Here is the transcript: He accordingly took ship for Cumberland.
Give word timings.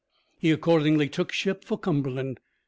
He 0.39 0.49
accordingly 0.49 1.07
took 1.09 1.31
ship 1.31 1.63
for 1.63 1.77
Cumberland. 1.77 2.39